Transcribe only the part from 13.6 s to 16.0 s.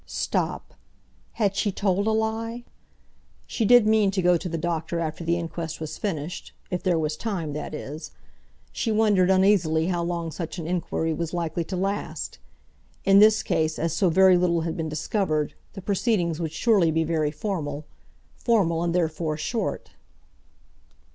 as so very little had been discovered, the